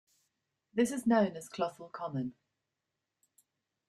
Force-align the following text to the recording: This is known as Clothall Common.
This 0.73 0.91
is 0.91 1.05
known 1.05 1.37
as 1.37 1.47
Clothall 1.47 1.91
Common. 1.91 2.33